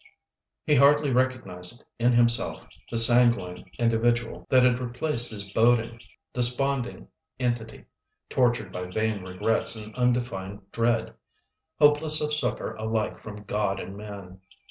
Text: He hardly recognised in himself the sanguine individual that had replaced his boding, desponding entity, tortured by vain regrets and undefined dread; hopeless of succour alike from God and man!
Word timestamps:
He 0.65 0.73
hardly 0.73 1.11
recognised 1.13 1.83
in 1.99 2.11
himself 2.13 2.65
the 2.89 2.97
sanguine 2.97 3.65
individual 3.77 4.47
that 4.49 4.63
had 4.63 4.79
replaced 4.79 5.29
his 5.29 5.43
boding, 5.51 5.99
desponding 6.33 7.07
entity, 7.39 7.85
tortured 8.27 8.71
by 8.73 8.85
vain 8.89 9.23
regrets 9.23 9.75
and 9.75 9.93
undefined 9.93 10.71
dread; 10.71 11.13
hopeless 11.77 12.19
of 12.19 12.33
succour 12.33 12.73
alike 12.79 13.21
from 13.21 13.43
God 13.43 13.79
and 13.79 13.95
man! 13.95 14.41